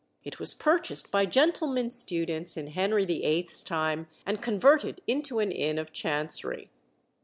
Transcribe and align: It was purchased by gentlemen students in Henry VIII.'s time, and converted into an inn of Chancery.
It 0.23 0.39
was 0.39 0.55
purchased 0.55 1.11
by 1.11 1.27
gentlemen 1.27 1.91
students 1.91 2.57
in 2.57 2.71
Henry 2.71 3.05
VIII.'s 3.05 3.61
time, 3.63 4.07
and 4.25 4.41
converted 4.41 4.99
into 5.05 5.37
an 5.37 5.51
inn 5.51 5.77
of 5.77 5.91
Chancery. 5.93 6.71